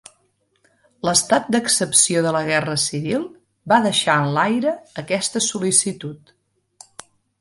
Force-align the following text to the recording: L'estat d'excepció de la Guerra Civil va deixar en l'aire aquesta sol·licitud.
L'estat 1.07 1.51
d'excepció 1.55 2.23
de 2.27 2.31
la 2.37 2.41
Guerra 2.47 2.77
Civil 2.85 3.27
va 3.75 3.79
deixar 3.87 4.15
en 4.23 4.33
l'aire 4.39 4.73
aquesta 5.03 5.43
sol·licitud. 5.53 6.35